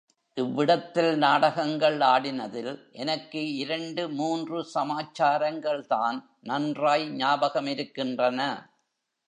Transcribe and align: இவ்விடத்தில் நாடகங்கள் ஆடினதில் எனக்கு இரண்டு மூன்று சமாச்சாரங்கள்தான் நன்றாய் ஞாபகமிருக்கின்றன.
இவ்விடத்தில் 0.37 1.17
நாடகங்கள் 1.17 1.97
ஆடினதில் 1.97 2.79
எனக்கு 2.91 3.55
இரண்டு 3.55 4.09
மூன்று 4.09 4.65
சமாச்சாரங்கள்தான் 4.73 6.19
நன்றாய் 6.41 7.05
ஞாபகமிருக்கின்றன. 7.17 8.39